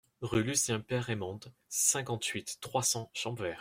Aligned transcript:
Rue 0.21 0.41
Lucien 0.41 0.79
Perreimond, 0.79 1.41
cinquante-huit, 1.69 2.57
trois 2.59 2.81
cents 2.81 3.11
Champvert 3.13 3.59